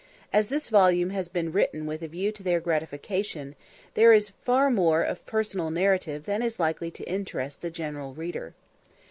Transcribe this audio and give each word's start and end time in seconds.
As 0.33 0.47
this 0.47 0.69
volume 0.69 1.11
has 1.11 1.29
been 1.29 1.51
written 1.51 1.85
with 1.85 2.01
a 2.01 2.07
view 2.07 2.31
to 2.31 2.41
their 2.41 2.59
gratification, 2.59 3.53
there 3.93 4.13
is 4.13 4.31
far 4.43 4.71
more 4.71 5.03
of 5.03 5.23
personal 5.27 5.69
narrative 5.69 6.23
than 6.25 6.41
is 6.41 6.57
likely 6.59 6.89
to 6.89 7.07
interest 7.07 7.61
the 7.61 7.69
general 7.69 8.15
reader. 8.15 8.55